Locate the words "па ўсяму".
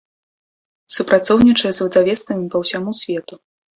2.55-2.91